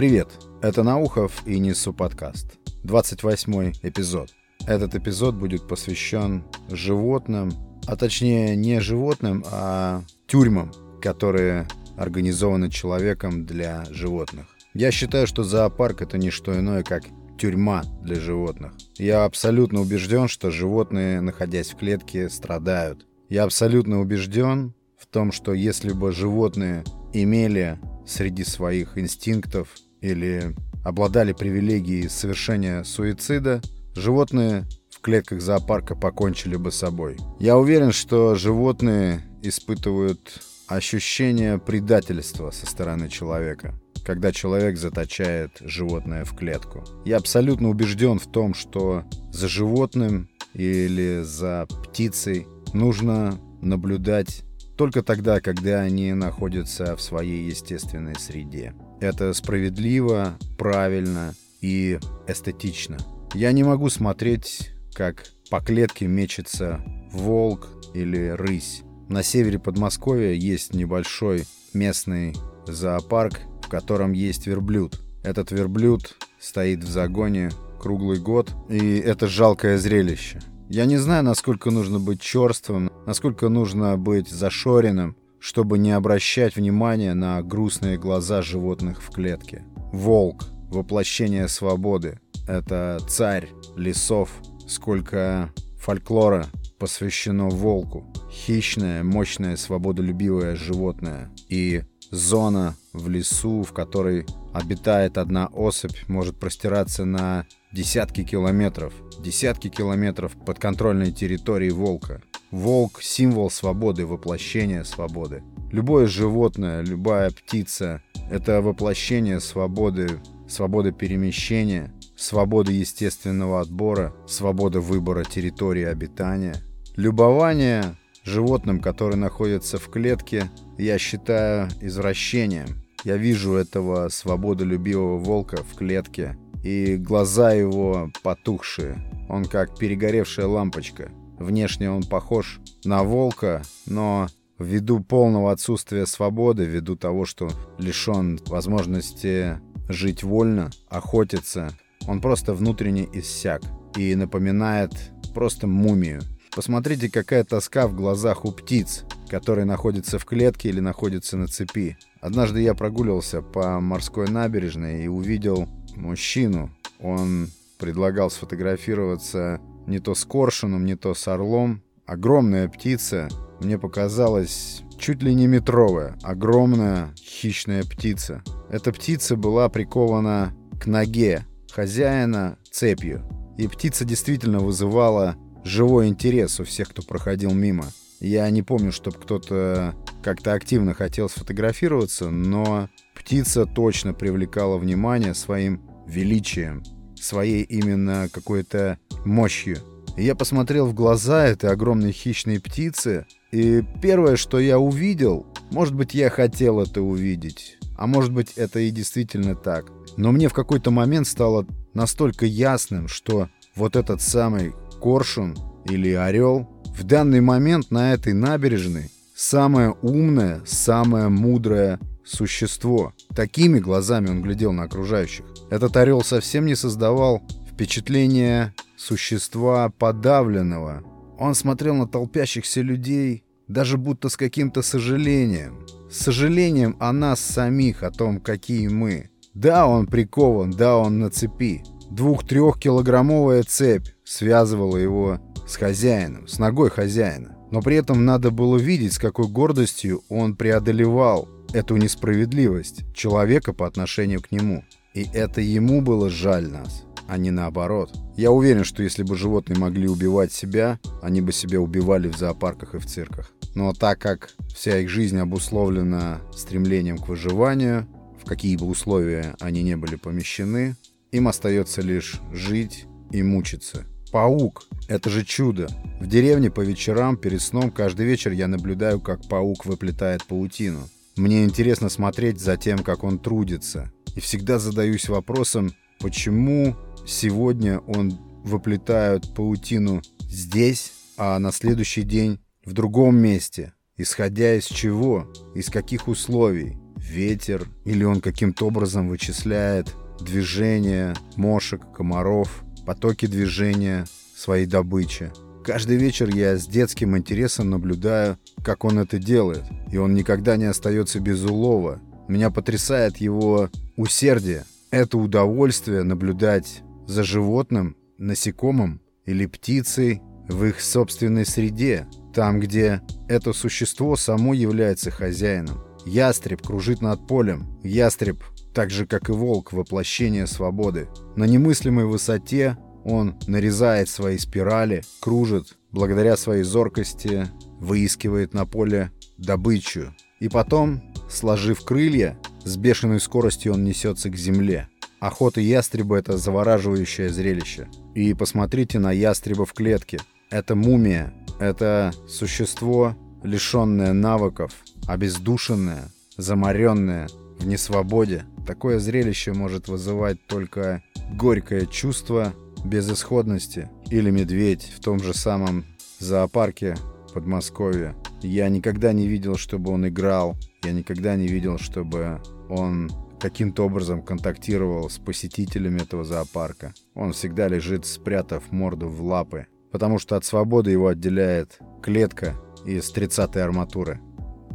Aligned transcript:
Привет, 0.00 0.28
это 0.62 0.82
Наухов 0.82 1.46
и 1.46 1.58
Несу 1.58 1.92
подкаст. 1.92 2.54
28 2.84 3.72
эпизод. 3.82 4.30
Этот 4.66 4.94
эпизод 4.94 5.34
будет 5.34 5.68
посвящен 5.68 6.42
животным, 6.70 7.52
а 7.86 7.96
точнее 7.96 8.56
не 8.56 8.80
животным, 8.80 9.44
а 9.52 10.02
тюрьмам, 10.26 10.72
которые 11.02 11.68
организованы 11.98 12.70
человеком 12.70 13.44
для 13.44 13.84
животных. 13.90 14.46
Я 14.72 14.90
считаю, 14.90 15.26
что 15.26 15.42
зоопарк 15.42 16.00
это 16.00 16.16
не 16.16 16.30
что 16.30 16.58
иное, 16.58 16.82
как 16.82 17.02
тюрьма 17.38 17.82
для 18.02 18.18
животных. 18.18 18.72
Я 18.96 19.26
абсолютно 19.26 19.82
убежден, 19.82 20.28
что 20.28 20.50
животные, 20.50 21.20
находясь 21.20 21.72
в 21.72 21.76
клетке, 21.76 22.30
страдают. 22.30 23.06
Я 23.28 23.44
абсолютно 23.44 24.00
убежден 24.00 24.72
в 24.96 25.04
том, 25.04 25.30
что 25.30 25.52
если 25.52 25.92
бы 25.92 26.10
животные 26.12 26.84
имели 27.12 27.78
среди 28.06 28.44
своих 28.44 28.96
инстинктов 28.96 29.68
или 30.00 30.54
обладали 30.84 31.32
привилегией 31.32 32.08
совершения 32.08 32.82
суицида, 32.84 33.60
животные 33.94 34.66
в 34.90 35.00
клетках 35.00 35.40
зоопарка 35.40 35.94
покончили 35.94 36.56
бы 36.56 36.72
с 36.72 36.76
собой. 36.76 37.16
Я 37.38 37.56
уверен, 37.58 37.92
что 37.92 38.34
животные 38.34 39.22
испытывают 39.42 40.40
ощущение 40.66 41.58
предательства 41.58 42.50
со 42.50 42.66
стороны 42.66 43.08
человека, 43.08 43.74
когда 44.04 44.32
человек 44.32 44.78
заточает 44.78 45.50
животное 45.60 46.24
в 46.24 46.36
клетку. 46.36 46.84
Я 47.04 47.16
абсолютно 47.16 47.68
убежден 47.68 48.18
в 48.18 48.30
том, 48.30 48.54
что 48.54 49.04
за 49.32 49.48
животным 49.48 50.28
или 50.54 51.22
за 51.22 51.66
птицей 51.66 52.46
нужно 52.72 53.40
наблюдать 53.60 54.42
только 54.76 55.02
тогда, 55.02 55.40
когда 55.40 55.80
они 55.80 56.12
находятся 56.14 56.96
в 56.96 57.02
своей 57.02 57.46
естественной 57.46 58.14
среде. 58.14 58.74
Это 59.00 59.32
справедливо, 59.32 60.34
правильно 60.58 61.34
и 61.62 61.98
эстетично. 62.28 62.98
Я 63.32 63.52
не 63.52 63.62
могу 63.64 63.88
смотреть, 63.88 64.72
как 64.92 65.24
по 65.50 65.60
клетке 65.60 66.06
мечется 66.06 66.80
волк 67.10 67.68
или 67.94 68.28
рысь. 68.28 68.82
На 69.08 69.22
севере 69.22 69.58
Подмосковья 69.58 70.32
есть 70.32 70.74
небольшой 70.74 71.44
местный 71.72 72.36
зоопарк, 72.66 73.40
в 73.62 73.68
котором 73.68 74.12
есть 74.12 74.46
верблюд. 74.46 75.00
Этот 75.22 75.50
верблюд 75.50 76.16
стоит 76.38 76.84
в 76.84 76.88
загоне 76.88 77.50
круглый 77.80 78.18
год, 78.18 78.52
и 78.68 78.98
это 78.98 79.26
жалкое 79.26 79.78
зрелище. 79.78 80.40
Я 80.68 80.84
не 80.84 80.98
знаю, 80.98 81.24
насколько 81.24 81.70
нужно 81.70 81.98
быть 81.98 82.20
черствым, 82.20 82.92
насколько 83.06 83.48
нужно 83.48 83.96
быть 83.96 84.28
зашоренным, 84.28 85.16
чтобы 85.40 85.78
не 85.78 85.92
обращать 85.92 86.54
внимания 86.54 87.14
на 87.14 87.42
грустные 87.42 87.98
глаза 87.98 88.42
животных 88.42 89.02
в 89.02 89.10
клетке. 89.10 89.64
Волк— 89.92 90.44
воплощение 90.68 91.48
свободы. 91.48 92.20
Это 92.46 93.00
царь 93.08 93.48
лесов. 93.76 94.30
Сколько 94.68 95.52
фольклора 95.78 96.46
посвящено 96.78 97.48
волку. 97.48 98.06
Хищное, 98.30 99.02
мощное, 99.02 99.56
свободолюбивое 99.56 100.54
животное. 100.54 101.30
И 101.48 101.82
зона 102.10 102.76
в 102.92 103.08
лесу, 103.08 103.62
в 103.62 103.72
которой 103.72 104.26
обитает 104.52 105.18
одна 105.18 105.46
особь, 105.46 106.08
может 106.08 106.38
простираться 106.38 107.04
на 107.04 107.46
десятки 107.72 108.24
километров. 108.24 108.92
Десятки 109.20 109.68
километров 109.68 110.32
подконтрольной 110.44 111.12
территории 111.12 111.70
волка. 111.70 112.22
Волк— 112.50 113.00
символ 113.02 113.50
свободы, 113.50 114.06
воплощение 114.06 114.84
свободы. 114.84 115.42
Любое 115.70 116.06
животное, 116.06 116.82
любая 116.82 117.30
птица— 117.30 118.02
это 118.30 118.60
воплощение 118.60 119.40
свободы, 119.40 120.08
свободы 120.48 120.90
перемещения, 120.90 121.92
свободы 122.16 122.72
естественного 122.72 123.60
отбора, 123.60 124.12
свобода 124.26 124.80
выбора 124.80 125.24
территории 125.24 125.84
обитания. 125.84 126.56
Любование 126.96 127.96
животным, 128.24 128.80
которые 128.80 129.16
находятся 129.16 129.78
в 129.78 129.88
клетке, 129.88 130.50
я 130.76 130.98
считаю 130.98 131.68
извращением. 131.80 132.82
Я 133.04 133.16
вижу 133.16 133.54
этого 133.54 134.08
свободолюбивого 134.08 135.18
волка 135.18 135.62
в 135.62 135.76
клетке, 135.76 136.36
и 136.62 136.96
глаза 136.96 137.52
его 137.52 138.10
потухшие. 138.22 139.26
Он 139.28 139.44
как 139.44 139.78
перегоревшая 139.78 140.46
лампочка. 140.46 141.10
Внешне 141.40 141.90
он 141.90 142.02
похож 142.02 142.60
на 142.84 143.02
волка, 143.02 143.62
но 143.86 144.28
ввиду 144.58 145.00
полного 145.00 145.50
отсутствия 145.50 146.04
свободы, 146.04 146.66
ввиду 146.66 146.96
того, 146.96 147.24
что 147.24 147.48
лишен 147.78 148.38
возможности 148.46 149.58
жить 149.88 150.22
вольно, 150.22 150.70
охотиться, 150.90 151.72
он 152.06 152.20
просто 152.20 152.52
внутренне 152.52 153.08
иссяк 153.14 153.62
и 153.96 154.14
напоминает 154.14 154.92
просто 155.34 155.66
мумию. 155.66 156.20
Посмотрите, 156.54 157.10
какая 157.10 157.42
тоска 157.44 157.88
в 157.88 157.94
глазах 157.94 158.44
у 158.44 158.52
птиц, 158.52 159.04
которые 159.30 159.64
находятся 159.64 160.18
в 160.18 160.26
клетке 160.26 160.68
или 160.68 160.80
находятся 160.80 161.38
на 161.38 161.46
цепи. 161.46 161.96
Однажды 162.20 162.60
я 162.60 162.74
прогуливался 162.74 163.40
по 163.40 163.80
морской 163.80 164.28
набережной 164.28 165.04
и 165.04 165.08
увидел 165.08 165.66
мужчину. 165.96 166.70
Он 167.00 167.48
предлагал 167.78 168.30
сфотографироваться 168.30 169.58
не 169.90 169.98
то 169.98 170.14
с 170.14 170.24
коршуном, 170.24 170.86
не 170.86 170.94
то 170.94 171.14
с 171.14 171.28
орлом. 171.28 171.82
Огромная 172.06 172.68
птица, 172.68 173.28
мне 173.60 173.78
показалось, 173.78 174.82
чуть 174.98 175.22
ли 175.22 175.34
не 175.34 175.46
метровая. 175.46 176.16
Огромная 176.22 177.12
хищная 177.16 177.82
птица. 177.82 178.42
Эта 178.70 178.92
птица 178.92 179.36
была 179.36 179.68
прикована 179.68 180.54
к 180.80 180.86
ноге 180.86 181.44
хозяина 181.70 182.56
цепью. 182.70 183.22
И 183.58 183.68
птица 183.68 184.04
действительно 184.04 184.60
вызывала 184.60 185.36
живой 185.64 186.08
интерес 186.08 186.58
у 186.60 186.64
всех, 186.64 186.88
кто 186.88 187.02
проходил 187.02 187.52
мимо. 187.52 187.86
Я 188.20 188.48
не 188.50 188.62
помню, 188.62 188.92
чтобы 188.92 189.18
кто-то 189.18 189.94
как-то 190.22 190.52
активно 190.54 190.94
хотел 190.94 191.28
сфотографироваться, 191.28 192.30
но 192.30 192.88
птица 193.14 193.66
точно 193.66 194.14
привлекала 194.14 194.78
внимание 194.78 195.34
своим 195.34 195.82
величием, 196.06 196.82
своей 197.22 197.62
именно 197.62 198.28
какой-то 198.32 198.98
мощью. 199.24 199.78
И 200.16 200.24
я 200.24 200.34
посмотрел 200.34 200.86
в 200.86 200.94
глаза 200.94 201.46
этой 201.46 201.70
огромной 201.70 202.12
хищной 202.12 202.60
птицы, 202.60 203.26
и 203.52 203.82
первое, 204.02 204.36
что 204.36 204.58
я 204.58 204.78
увидел, 204.78 205.46
может 205.70 205.94
быть, 205.94 206.14
я 206.14 206.30
хотел 206.30 206.80
это 206.80 207.02
увидеть, 207.02 207.78
а 207.96 208.06
может 208.06 208.32
быть, 208.32 208.52
это 208.56 208.80
и 208.80 208.90
действительно 208.90 209.54
так. 209.54 209.86
Но 210.16 210.32
мне 210.32 210.48
в 210.48 210.52
какой-то 210.52 210.90
момент 210.90 211.26
стало 211.26 211.66
настолько 211.94 212.46
ясным, 212.46 213.08
что 213.08 213.48
вот 213.74 213.96
этот 213.96 214.20
самый 214.20 214.72
коршун 215.00 215.56
или 215.84 216.12
орел 216.12 216.68
в 216.96 217.04
данный 217.04 217.40
момент 217.40 217.90
на 217.90 218.12
этой 218.12 218.32
набережной 218.32 219.10
самое 219.34 219.92
умное, 220.02 220.60
самое 220.66 221.28
мудрое 221.28 221.98
существо. 222.24 223.12
Такими 223.34 223.78
глазами 223.78 224.28
он 224.28 224.42
глядел 224.42 224.72
на 224.72 224.84
окружающих. 224.84 225.44
Этот 225.70 225.96
орел 225.96 226.22
совсем 226.22 226.66
не 226.66 226.74
создавал 226.74 227.42
впечатление 227.70 228.74
существа 228.96 229.90
подавленного. 229.90 231.02
Он 231.38 231.54
смотрел 231.54 231.94
на 231.94 232.06
толпящихся 232.06 232.82
людей, 232.82 233.44
даже 233.68 233.96
будто 233.96 234.28
с 234.28 234.36
каким-то 234.36 234.82
сожалением. 234.82 235.86
С 236.10 236.18
сожалением 236.18 236.96
о 237.00 237.12
нас 237.12 237.40
самих, 237.40 238.02
о 238.02 238.10
том, 238.10 238.40
какие 238.40 238.88
мы. 238.88 239.30
Да, 239.54 239.86
он 239.86 240.06
прикован, 240.06 240.72
да, 240.72 240.96
он 240.96 241.18
на 241.18 241.30
цепи. 241.30 241.82
Двух-трехкилограммовая 242.10 243.62
цепь 243.62 244.08
связывала 244.24 244.96
его 244.96 245.38
с 245.66 245.76
хозяином, 245.76 246.48
с 246.48 246.58
ногой 246.58 246.90
хозяина. 246.90 247.56
Но 247.70 247.80
при 247.80 247.96
этом 247.96 248.24
надо 248.24 248.50
было 248.50 248.76
видеть, 248.76 249.12
с 249.12 249.18
какой 249.18 249.46
гордостью 249.46 250.22
он 250.28 250.56
преодолевал 250.56 251.48
эту 251.72 251.96
несправедливость 251.96 253.04
человека 253.14 253.72
по 253.72 253.86
отношению 253.86 254.40
к 254.42 254.50
нему. 254.50 254.84
И 255.14 255.26
это 255.32 255.60
ему 255.60 256.02
было 256.02 256.30
жаль 256.30 256.68
нас, 256.68 257.04
а 257.26 257.36
не 257.36 257.50
наоборот. 257.50 258.12
Я 258.36 258.52
уверен, 258.52 258.84
что 258.84 259.02
если 259.02 259.22
бы 259.22 259.36
животные 259.36 259.78
могли 259.78 260.08
убивать 260.08 260.52
себя, 260.52 260.98
они 261.22 261.40
бы 261.40 261.52
себя 261.52 261.80
убивали 261.80 262.28
в 262.28 262.36
зоопарках 262.36 262.94
и 262.94 262.98
в 262.98 263.06
цирках. 263.06 263.52
Но 263.74 263.92
так 263.92 264.18
как 264.18 264.54
вся 264.74 264.98
их 264.98 265.08
жизнь 265.08 265.38
обусловлена 265.38 266.40
стремлением 266.54 267.18
к 267.18 267.28
выживанию, 267.28 268.06
в 268.40 268.46
какие 268.46 268.76
бы 268.76 268.86
условия 268.86 269.54
они 269.60 269.82
не 269.82 269.96
были 269.96 270.16
помещены, 270.16 270.96
им 271.30 271.46
остается 271.48 272.02
лишь 272.02 272.40
жить 272.52 273.06
и 273.30 273.42
мучиться. 273.42 274.06
Паук— 274.32 274.84
это 275.08 275.28
же 275.28 275.44
чудо. 275.44 275.88
В 276.20 276.26
деревне 276.26 276.70
по 276.70 276.80
вечерам 276.80 277.36
перед 277.36 277.60
сном 277.60 277.90
каждый 277.90 278.26
вечер 278.26 278.52
я 278.52 278.68
наблюдаю, 278.68 279.20
как 279.20 279.48
паук 279.48 279.86
выплетает 279.86 280.44
паутину. 280.44 281.08
Мне 281.36 281.64
интересно 281.64 282.08
смотреть 282.08 282.60
за 282.60 282.76
тем, 282.76 282.98
как 282.98 283.24
он 283.24 283.38
трудится 283.38 284.12
и 284.34 284.40
всегда 284.40 284.78
задаюсь 284.78 285.28
вопросом, 285.28 285.92
почему 286.18 286.96
сегодня 287.26 287.98
он 288.00 288.38
выплетает 288.64 289.54
паутину 289.54 290.22
здесь, 290.40 291.12
а 291.36 291.58
на 291.58 291.72
следующий 291.72 292.22
день 292.22 292.60
в 292.84 292.92
другом 292.92 293.36
месте, 293.36 293.94
исходя 294.16 294.74
из 294.74 294.84
чего, 294.84 295.50
из 295.74 295.88
каких 295.88 296.28
условий. 296.28 296.98
ветер, 297.16 297.86
или 298.04 298.24
он 298.24 298.40
каким-то 298.40 298.86
образом 298.86 299.28
вычисляет 299.28 300.14
движение 300.40 301.34
мошек, 301.56 302.00
комаров, 302.12 302.82
потоки 303.06 303.46
движения 303.46 304.26
своей 304.56 304.86
добычи. 304.86 305.52
Каждый 305.90 306.18
вечер 306.18 306.48
я 306.54 306.76
с 306.76 306.86
детским 306.86 307.36
интересом 307.36 307.90
наблюдаю, 307.90 308.58
как 308.84 309.04
он 309.04 309.18
это 309.18 309.40
делает, 309.40 309.82
и 310.12 310.18
он 310.18 310.34
никогда 310.34 310.76
не 310.76 310.84
остается 310.84 311.40
без 311.40 311.64
улова. 311.64 312.20
Меня 312.46 312.70
потрясает 312.70 313.38
его 313.38 313.90
усердие. 314.16 314.84
Это 315.10 315.36
удовольствие 315.36 316.22
наблюдать 316.22 317.02
за 317.26 317.42
животным, 317.42 318.16
насекомым 318.38 319.20
или 319.46 319.66
птицей 319.66 320.40
в 320.68 320.84
их 320.84 321.00
собственной 321.00 321.66
среде, 321.66 322.28
там, 322.54 322.78
где 322.78 323.20
это 323.48 323.72
существо 323.72 324.36
само 324.36 324.74
является 324.74 325.32
хозяином. 325.32 326.04
Ястреб 326.24 326.82
кружит 326.82 327.20
над 327.20 327.48
полем. 327.48 327.98
Ястреб, 328.04 328.62
так 328.94 329.10
же 329.10 329.26
как 329.26 329.48
и 329.48 329.52
волк, 329.52 329.92
воплощение 329.92 330.68
свободы. 330.68 331.28
На 331.56 331.64
немыслимой 331.64 332.26
высоте 332.26 332.96
он 333.24 333.56
нарезает 333.66 334.28
свои 334.28 334.58
спирали, 334.58 335.22
кружит, 335.40 335.96
благодаря 336.12 336.56
своей 336.56 336.82
зоркости 336.82 337.68
выискивает 337.98 338.74
на 338.74 338.86
поле 338.86 339.30
добычу. 339.58 340.34
И 340.58 340.68
потом, 340.68 341.22
сложив 341.48 342.04
крылья, 342.04 342.58
с 342.84 342.96
бешеной 342.96 343.40
скоростью 343.40 343.94
он 343.94 344.04
несется 344.04 344.50
к 344.50 344.56
земле. 344.56 345.08
Охота 345.40 345.80
ястреба— 345.80 346.36
это 346.38 346.58
завораживающее 346.58 347.48
зрелище. 347.48 348.08
И 348.34 348.52
посмотрите 348.54 349.18
на 349.18 349.32
ястреба 349.32 349.86
в 349.86 349.94
клетке. 349.94 350.38
Это 350.70 350.94
мумия, 350.94 351.54
это 351.78 352.32
существо, 352.46 353.36
лишенное 353.62 354.32
навыков, 354.32 354.92
обездушенное, 355.26 356.30
заморенное, 356.56 357.48
в 357.78 357.86
несвободе. 357.86 358.64
Такое 358.86 359.18
зрелище 359.18 359.72
может 359.72 360.08
вызывать 360.08 360.64
только 360.66 361.22
горькое 361.52 362.06
чувство 362.06 362.74
безысходности. 363.04 364.10
Или 364.30 364.50
медведь 364.50 365.12
в 365.16 365.20
том 365.20 365.40
же 365.40 365.54
самом 365.54 366.04
зоопарке 366.38 367.16
Подмосковья. 367.52 368.36
Я 368.62 368.88
никогда 368.88 369.32
не 369.32 369.46
видел, 369.48 369.76
чтобы 369.76 370.12
он 370.12 370.28
играл. 370.28 370.76
Я 371.04 371.12
никогда 371.12 371.56
не 371.56 371.66
видел, 371.66 371.98
чтобы 371.98 372.60
он 372.88 373.30
каким-то 373.60 374.06
образом 374.06 374.42
контактировал 374.42 375.28
с 375.28 375.38
посетителями 375.38 376.22
этого 376.22 376.44
зоопарка. 376.44 377.12
Он 377.34 377.52
всегда 377.52 377.88
лежит, 377.88 378.24
спрятав 378.24 378.90
морду 378.90 379.28
в 379.28 379.42
лапы, 379.42 379.86
потому 380.12 380.38
что 380.38 380.56
от 380.56 380.64
свободы 380.64 381.10
его 381.10 381.28
отделяет 381.28 381.98
клетка 382.22 382.74
из 383.04 383.32
30-й 383.32 383.82
арматуры. 383.82 384.40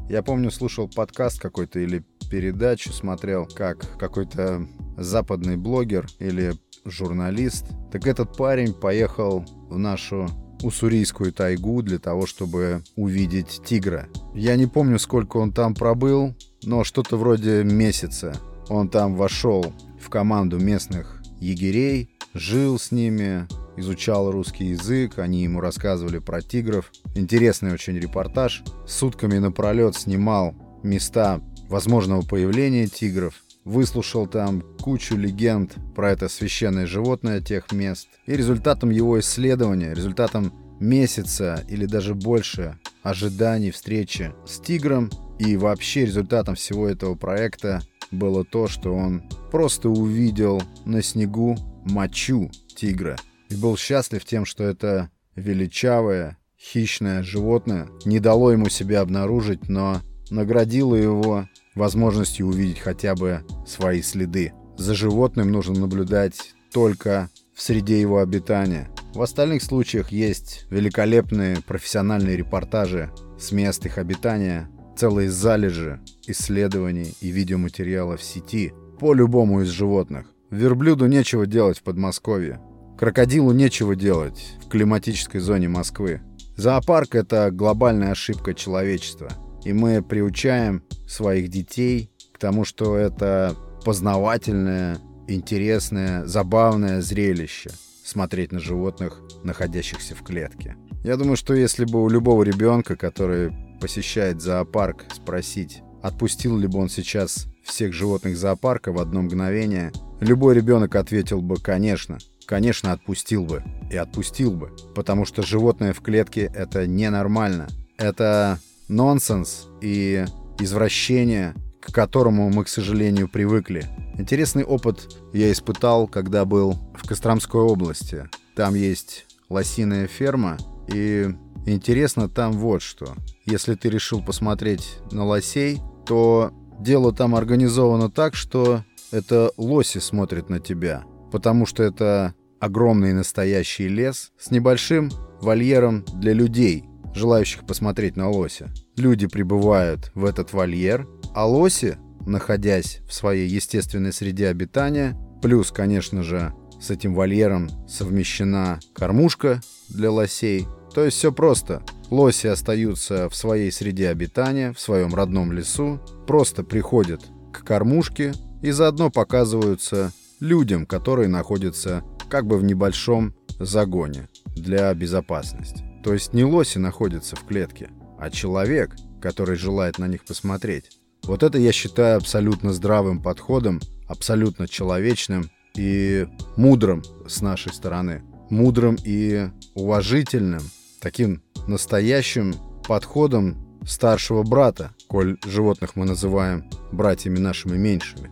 Я 0.10 0.24
помню, 0.24 0.51
слушал 0.51 0.88
подкаст 0.88 1.40
какой-то 1.40 1.80
или 1.80 2.04
передачу 2.30 2.92
смотрел, 2.92 3.46
как 3.48 3.98
какой-то 3.98 4.68
западный 4.98 5.58
блогер 5.58 6.08
или 6.20 6.54
журналист. 6.86 7.66
Так 7.92 8.08
этот 8.08 8.36
парень 8.38 8.74
поехал 8.74 9.46
в 9.70 9.78
нашу 9.78 10.30
уссурийскую 10.62 11.32
тайгу 11.34 11.82
для 11.82 12.00
того, 12.00 12.26
чтобы 12.26 12.84
увидеть 12.96 13.62
тигра. 13.66 14.08
Я 14.34 14.56
не 14.56 14.68
помню, 14.68 15.00
сколько 15.00 15.38
он 15.38 15.52
там 15.52 15.76
пробыл, 15.76 16.36
но 16.64 16.84
что-то 16.84 17.18
вроде 17.18 17.64
месяца. 17.64 18.36
Он 18.70 18.90
там 18.90 19.16
вошел 19.16 19.74
в 20.00 20.10
команду 20.10 20.60
местных 20.60 21.22
егерей, 21.40 22.18
жил 22.34 22.80
с 22.80 22.92
ними, 22.92 23.48
изучал 23.78 24.32
русский 24.32 24.66
язык, 24.68 25.20
они 25.20 25.44
ему 25.44 25.60
рассказывали 25.60 26.20
про 26.20 26.42
тигров. 26.42 26.92
Интересный 27.16 27.74
очень 27.74 27.98
репортаж. 27.98 28.64
Сутками 28.88 29.38
напролет 29.38 29.96
снимал 29.96 30.56
места 30.84 31.42
возможного 31.70 32.22
появления 32.22 32.88
тигров. 32.88 33.45
Выслушал 33.66 34.28
там 34.28 34.62
кучу 34.80 35.18
легенд 35.18 35.76
про 35.96 36.12
это 36.12 36.30
священное 36.30 36.86
животное 36.86 37.42
тех 37.42 37.72
мест. 37.72 38.08
И 38.26 38.34
результатом 38.38 38.92
его 38.92 39.20
исследования, 39.20 39.94
результатом 39.94 40.54
месяца 40.80 41.64
или 41.68 41.86
даже 41.86 42.16
больше 42.16 42.80
ожиданий 43.04 43.72
встречи 43.72 44.34
с 44.46 44.60
тигром 44.60 45.10
и 45.40 45.58
вообще 45.58 46.06
результатом 46.06 46.56
всего 46.56 46.88
этого 46.88 47.16
проекта 47.16 47.82
было 48.12 48.46
то, 48.46 48.68
что 48.68 48.94
он 48.94 49.24
просто 49.52 49.90
увидел 49.90 50.62
на 50.86 51.02
снегу 51.02 51.58
мочу 51.86 52.50
тигра 52.76 53.18
и 53.50 53.56
был 53.56 53.78
счастлив 53.78 54.24
тем, 54.26 54.46
что 54.46 54.64
это 54.64 55.10
величавое, 55.36 56.38
хищное 56.60 57.24
животное 57.24 57.88
не 58.06 58.20
дало 58.20 58.52
ему 58.52 58.70
себя 58.70 59.02
обнаружить, 59.02 59.70
но 59.70 60.02
наградило 60.30 60.96
его 60.96 61.48
возможностью 61.75 62.48
увидеть 62.48 62.80
хотя 62.80 63.16
бы 63.16 63.44
свои 63.68 64.01
следы. 64.01 64.54
За 64.77 64.94
животным 64.94 65.51
нужно 65.51 65.80
наблюдать 65.80 66.54
только 66.72 67.30
в 67.54 67.62
среде 67.62 68.01
его 68.01 68.19
обитания. 68.19 68.89
В 69.13 69.22
остальных 69.22 69.63
случаях 69.63 70.12
есть 70.12 70.66
великолепные 70.69 71.62
профессиональные 71.62 72.36
репортажи 72.36 73.12
с 73.39 73.51
мест 73.51 73.86
их 73.86 73.98
обитания, 73.98 74.69
целые 74.98 75.30
залежи 75.30 76.01
исследований 76.27 77.13
и 77.22 77.30
видеоматериала 77.30 78.18
в 78.18 78.24
сети 78.24 78.74
по 79.00 79.13
любому 79.13 79.62
из 79.62 79.69
животных. 79.69 80.27
Верблюду 80.50 81.06
нечего 81.07 81.45
делать 81.45 81.80
в 81.80 81.83
Подмосковье. 81.83 82.60
Крокодилу 82.98 83.51
нечего 83.51 83.95
делать 83.95 84.56
в 84.66 84.69
климатической 84.69 85.42
зоне 85.42 85.68
Москвы. 85.68 86.22
Зоопарк— 86.56 87.16
это 87.16 87.51
глобальная 87.51 88.12
ошибка 88.12 88.54
человечества. 88.54 89.30
И 89.66 89.74
мы 89.74 90.02
приучаем 90.02 90.84
своих 91.08 91.50
детей 91.50 92.10
к 92.32 92.38
тому, 92.38 92.64
что 92.64 92.96
это 92.96 93.56
познавательное, 93.84 95.00
интересное, 95.28 96.26
забавное 96.26 97.02
зрелище 97.02 97.72
смотреть 98.04 98.52
на 98.52 98.60
животных, 98.60 99.20
находящихся 99.44 100.16
в 100.16 100.24
клетке. 100.24 100.76
Я 101.04 101.18
думаю, 101.18 101.36
что 101.36 101.54
если 101.54 101.86
бы 101.86 102.04
у 102.04 102.10
любого 102.10 102.44
ребенка, 102.44 102.96
который 102.96 103.52
посещает 103.82 104.42
зоопарк, 104.42 105.06
спросить, 105.14 105.82
отпустил 106.02 106.58
ли 106.58 106.68
бы 106.68 106.80
он 106.80 106.90
сейчас 106.90 107.48
всех 107.64 107.94
животных 107.94 108.38
зоопарка 108.38 108.92
в 108.92 109.00
одно 109.00 109.24
мгновение, 109.24 109.92
любой 110.20 110.56
ребенок 110.56 110.96
ответил 110.96 111.42
бы 111.42 111.58
«конечно». 111.58 112.20
Конечно, 112.46 112.92
отпустил 112.92 113.44
бы. 113.44 113.64
И 113.92 113.98
отпустил 113.98 114.52
бы. 114.52 114.72
Потому 114.94 115.26
что 115.26 115.42
животное 115.42 115.94
в 115.94 116.02
клетке— 116.02 116.52
это 116.56 116.86
ненормально. 116.86 117.68
Это 117.98 118.60
нонсенс 118.88 119.68
и 119.82 120.26
извращение, 120.60 121.54
к 121.82 121.92
которому 121.94 122.50
мы, 122.50 122.64
к 122.64 122.70
сожалению, 122.70 123.28
привыкли. 123.28 123.88
Интересный 124.18 124.64
опыт 124.64 125.16
я 125.34 125.52
испытал, 125.52 126.08
когда 126.08 126.46
был 126.46 126.76
в 126.96 127.08
Костромской 127.08 127.62
области. 127.62 128.30
Там 128.56 128.75
есть 128.75 129.25
лосиная 129.50 130.08
ферма, 130.08 130.58
и 130.88 131.30
интересно 131.65 132.30
там 132.30 132.54
вот 132.54 132.82
что. 132.82 133.13
Если 133.46 133.75
ты 133.75 133.89
решил 133.89 134.24
посмотреть 134.24 134.98
на 135.12 135.25
лосей, 135.25 135.82
то 136.06 136.51
дело 136.80 137.13
там 137.13 137.36
организовано 137.36 138.10
так, 138.10 138.36
что 138.36 138.84
это 139.12 139.51
лоси 139.58 140.00
смотрят 140.00 140.50
на 140.50 140.60
тебя, 140.60 141.04
потому 141.32 141.65
что 141.65 141.84
это 141.84 142.34
огромный 142.60 143.13
настоящий 143.13 143.88
лес 143.88 144.32
с 144.39 144.51
небольшим 144.51 145.12
вольером 145.42 146.04
для 146.15 146.34
людей, 146.34 146.86
желающих 147.15 147.65
посмотреть 147.65 148.17
на 148.17 148.29
лося. 148.29 148.69
Люди 148.98 149.27
прибывают 149.27 150.12
в 150.13 150.25
этот 150.25 150.53
вольер, 150.53 151.07
а 151.34 151.48
лоси, 151.48 151.98
находясь 152.25 153.00
в 153.07 153.13
своей 153.13 153.48
естественной 153.48 154.13
среде 154.13 154.48
обитания, 154.50 155.17
плюс, 155.41 155.72
конечно 155.72 156.22
же, 156.22 156.53
с 156.79 156.91
этим 156.91 157.15
вольером 157.15 157.69
совмещена 157.88 158.79
кормушка 158.93 159.62
для 159.89 160.12
лосей. 160.12 160.67
То 160.93 161.03
есть 161.03 161.17
все 161.17 161.31
просто. 161.31 161.81
Лоси 162.10 162.48
остаются 162.48 163.29
в 163.29 163.36
своей 163.36 163.72
среде 163.72 164.10
обитания, 164.10 164.74
в 164.74 164.79
своем 164.79 165.15
родном 165.15 165.51
лесу, 165.51 166.00
просто 166.27 166.63
приходят 166.63 167.22
к 167.51 167.63
кормушке 167.63 168.34
и 168.62 168.72
заодно 168.72 169.10
показываются 169.10 170.12
людям, 170.39 170.86
которые 170.86 171.29
находятся 171.29 172.03
как 172.29 172.45
бы 172.45 172.57
в 172.57 172.63
небольшом 172.63 173.34
загоне 173.60 174.27
для 174.55 174.93
безопасности. 174.93 175.95
То 176.06 176.14
есть 176.14 176.34
не 176.34 176.44
лоси 176.44 176.78
находятся 176.78 177.36
в 177.36 177.46
клетке, 177.46 177.90
а 178.20 178.30
человек, 178.30 178.96
который 179.20 179.56
желает 179.56 179.98
на 179.98 180.08
них 180.08 180.24
посмотреть. 180.24 180.92
Вот 181.24 181.42
это 181.42 181.58
я 181.58 181.72
считаю 181.72 182.18
абсолютно 182.18 182.74
здравым 182.74 183.24
подходом, 183.24 183.82
абсолютно 184.08 184.68
человечным 184.68 185.50
и 185.76 186.28
мудрым 186.58 187.02
с 187.28 187.42
нашей 187.42 187.74
стороны. 187.74 188.22
Мудрым 188.52 188.98
и 189.04 189.50
уважительным, 189.74 190.62
таким 191.02 191.42
настоящим 191.66 192.54
подходом 192.88 193.80
старшего 193.84 194.44
брата, 194.44 194.94
коль 195.08 195.40
животных 195.44 195.96
мы 195.96 196.06
называем 196.06 196.70
братьями 196.92 197.40
нашими 197.40 197.78
меньшими. 197.78 198.30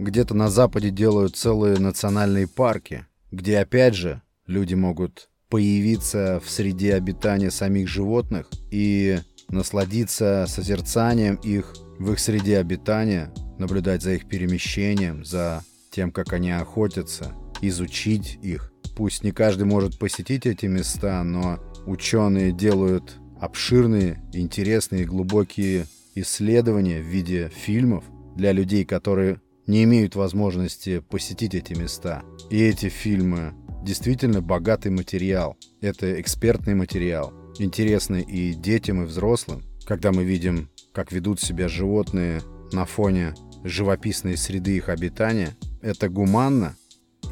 Где-то 0.00 0.34
на 0.34 0.50
Западе 0.50 0.90
делают 0.90 1.36
целые 1.36 1.78
национальные 1.78 2.48
парки, 2.48 3.06
где, 3.30 3.58
опять 3.58 3.94
же, 3.94 4.22
люди 4.48 4.74
могут 4.74 5.28
появиться 5.52 6.40
в 6.42 6.48
среде 6.48 6.94
обитания 6.94 7.50
самих 7.50 7.86
животных 7.86 8.48
и 8.70 9.18
насладиться 9.50 10.46
созерцанием 10.48 11.34
их 11.34 11.74
в 11.98 12.10
их 12.10 12.20
среде 12.20 12.56
обитания, 12.56 13.30
наблюдать 13.58 14.00
за 14.00 14.14
их 14.14 14.26
перемещением, 14.26 15.26
за 15.26 15.62
тем, 15.90 16.10
как 16.10 16.32
они 16.32 16.52
охотятся, 16.52 17.34
изучить 17.60 18.38
их. 18.40 18.72
Пусть 18.96 19.24
не 19.24 19.30
каждый 19.30 19.64
может 19.64 19.98
посетить 19.98 20.46
эти 20.46 20.64
места, 20.64 21.22
но 21.22 21.58
ученые 21.84 22.52
делают 22.52 23.18
обширные, 23.38 24.22
интересные, 24.32 25.04
глубокие 25.04 25.84
исследования 26.14 27.02
в 27.02 27.06
виде 27.06 27.50
фильмов 27.54 28.04
для 28.36 28.52
людей, 28.52 28.86
которые 28.86 29.42
не 29.66 29.84
имеют 29.84 30.16
возможности 30.16 31.00
посетить 31.00 31.54
эти 31.54 31.74
места. 31.74 32.22
И 32.48 32.58
эти 32.58 32.88
фильмы 32.88 33.52
действительно 33.82 34.40
богатый 34.40 34.90
материал. 34.90 35.56
Это 35.80 36.20
экспертный 36.20 36.74
материал, 36.74 37.32
интересный 37.58 38.22
и 38.22 38.54
детям, 38.54 39.02
и 39.02 39.06
взрослым, 39.06 39.62
когда 39.84 40.12
мы 40.12 40.24
видим, 40.24 40.70
как 40.92 41.12
ведут 41.12 41.40
себя 41.40 41.68
животные 41.68 42.42
на 42.72 42.84
фоне 42.86 43.34
живописной 43.64 44.36
среды 44.36 44.76
их 44.76 44.88
обитания. 44.88 45.56
Это 45.80 46.08
гуманно. 46.08 46.76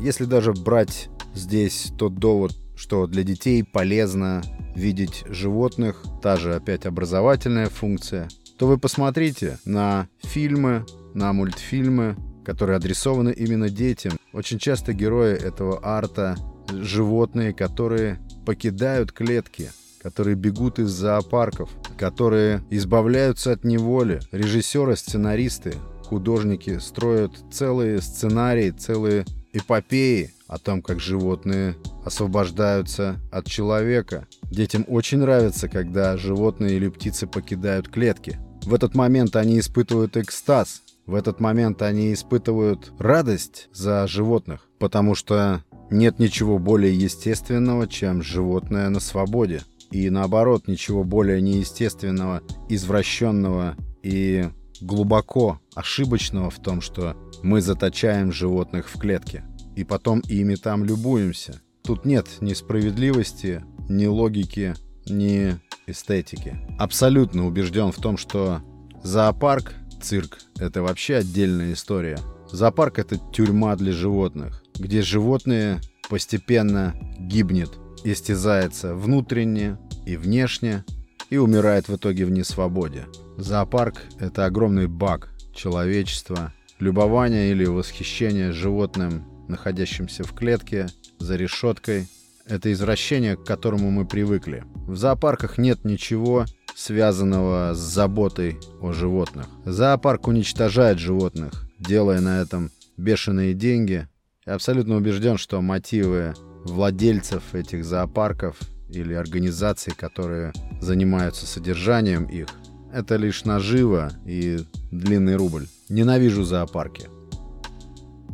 Если 0.01 0.25
даже 0.25 0.53
брать 0.53 1.09
здесь 1.35 1.93
тот 1.99 2.17
довод, 2.17 2.53
что 2.77 3.07
для 3.07 3.23
детей 3.23 3.63
полезно 3.63 4.43
видеть 4.75 5.25
животных, 5.29 6.03
та 6.23 6.37
же 6.37 6.55
опять 6.55 6.87
образовательная 6.87 7.69
функция, 7.69 8.29
то 8.59 8.67
вы 8.67 8.79
посмотрите 8.79 9.59
на 9.65 10.09
фильмы, 10.23 10.85
на 11.15 11.33
мультфильмы, 11.33 12.17
которые 12.45 12.77
адресованы 12.77 13.31
именно 13.31 13.69
детям. 13.69 14.19
Очень 14.33 14.59
часто 14.59 14.93
герои 14.93 15.35
этого 15.35 15.81
арта— 15.83 16.37
животные, 16.71 17.53
которые 17.53 18.21
покидают 18.47 19.13
клетки, 19.13 19.71
которые 20.03 20.35
бегут 20.37 20.79
из 20.79 20.89
зоопарков, 20.91 21.71
которые 21.99 22.63
избавляются 22.71 23.53
от 23.53 23.65
неволи. 23.65 24.21
Режиссеры, 24.33 24.97
сценаристы, 24.97 25.75
художники 26.05 26.79
строят 26.79 27.33
целые 27.53 28.01
сценарии, 28.01 28.71
целые 28.71 29.25
эпопеи 29.53 30.33
о 30.49 30.59
том, 30.59 30.83
как 30.83 31.01
животные 31.01 31.77
освобождаются 32.05 33.21
от 33.31 33.47
человека. 33.47 34.27
Детям 34.51 34.85
очень 34.89 35.19
нравится, 35.19 35.69
когда 35.69 36.17
животные 36.17 36.77
или 36.77 36.89
птицы 36.89 37.27
покидают 37.27 37.89
клетки. 37.89 38.39
В 38.65 38.75
этот 38.75 38.95
момент 38.95 39.37
они 39.37 39.59
испытывают 39.59 40.17
экстаз, 40.17 40.83
в 41.11 41.17
этот 41.17 41.41
момент 41.41 41.83
они 41.83 42.13
испытывают 42.13 42.93
радость 43.01 43.69
за 43.73 44.07
животных, 44.07 44.69
потому 44.79 45.17
что 45.17 45.65
нет 45.91 46.21
ничего 46.21 46.61
более 46.61 46.97
естественного, 46.97 47.89
чем 47.89 48.23
животное 48.23 48.89
на 48.91 49.01
свободе. 49.01 49.63
И 49.91 50.09
наоборот, 50.09 50.69
ничего 50.69 51.03
более 51.03 51.43
неестественного, 51.43 52.43
извращенного 52.69 53.77
и 54.05 54.51
глубоко 54.81 55.61
ошибочного 55.75 56.49
в 56.49 56.61
том, 56.61 56.81
что 56.81 57.17
мы 57.43 57.61
заточаем 57.61 58.31
животных 58.31 58.89
в 58.89 58.97
клетке. 58.97 59.43
И 59.75 59.83
потом 59.83 60.21
ими 60.21 60.55
там 60.55 60.85
любуемся. 60.85 61.61
Тут 61.83 62.05
нет 62.05 62.29
ни 62.41 62.53
справедливости, 62.53 63.65
ни 63.89 64.07
логики, 64.07 64.75
ни 65.07 65.59
эстетики. 65.89 66.57
Абсолютно 66.79 67.49
убежден 67.49 67.91
в 67.91 67.97
том, 67.97 68.17
что 68.17 68.61
зоопарк 69.03 69.75
цирк— 70.01 70.39
это 70.59 70.83
вообще 70.83 71.17
отдельная 71.17 71.73
история. 71.73 72.19
Зоопарк— 72.51 72.99
это 73.01 73.19
тюрьма 73.33 73.77
для 73.77 73.93
животных, 73.93 74.63
где 74.75 75.03
животные 75.03 75.81
постепенно 76.09 76.95
гибнет, 77.19 77.71
истязается 78.05 78.95
внутренне 78.95 79.79
и 80.07 80.17
внешне 80.17 80.85
и 81.29 81.37
умирает 81.37 81.89
в 81.89 81.97
итоге 81.97 82.25
в 82.25 82.31
несвободе. 82.31 83.07
Зоопарк— 83.37 84.03
это 84.19 84.47
огромный 84.47 84.89
баг 84.89 85.31
человечества, 85.55 86.53
любование 86.81 87.51
или 87.53 87.65
восхищение 87.65 88.53
животным, 88.53 89.25
находящимся 89.49 90.25
в 90.25 90.33
клетке, 90.33 90.89
за 91.19 91.37
решеткой. 91.37 92.09
Это 92.47 92.73
извращение, 92.73 93.37
к 93.37 93.45
которому 93.45 93.91
мы 93.91 94.07
привыкли. 94.07 94.65
В 94.87 94.97
зоопарках 94.97 95.59
нет 95.59 95.85
ничего, 95.85 96.47
связанного 96.75 97.75
с 97.75 97.79
заботой 97.79 98.59
о 98.81 98.93
животных. 98.93 99.47
Зоопарк 99.65 100.29
уничтожает 100.29 100.99
животных, 100.99 101.69
делая 101.79 102.21
на 102.21 102.41
этом 102.41 102.71
бешеные 102.97 103.55
деньги. 103.55 104.09
Я 104.47 104.55
абсолютно 104.55 104.97
убежден, 104.97 105.37
что 105.37 105.61
мотивы 105.61 106.35
владельцев 106.65 107.55
этих 107.55 107.85
зоопарков 107.85 108.57
или 108.89 109.15
организаций, 109.15 109.93
которые 109.95 110.53
занимаются 110.81 111.47
содержанием 111.47 112.25
их, 112.25 112.49
это 112.93 113.17
лишь 113.17 113.45
наживо 113.45 114.11
и 114.27 114.59
длинный 114.91 115.37
рубль. 115.37 115.69
Ненавижу 115.89 116.43
зоопарки. 116.43 117.09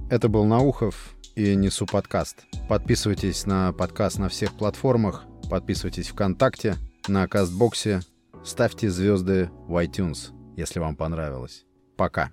Это 0.08 0.28
был 0.28 0.44
Наухов 0.44 1.10
и 1.34 1.54
Несу 1.54 1.84
подкаст. 1.84 2.44
Подписывайтесь 2.68 3.44
на 3.44 3.72
подкаст 3.72 4.18
на 4.18 4.28
всех 4.28 4.54
платформах, 4.54 5.24
подписывайтесь 5.50 6.08
ВКонтакте, 6.08 6.76
на 7.08 7.28
Кастбоксе, 7.28 8.00
Ставьте 8.46 8.88
звезды 8.90 9.50
в 9.66 9.76
iTunes, 9.84 10.30
если 10.56 10.78
вам 10.78 10.94
понравилось. 10.94 11.66
Пока. 11.96 12.32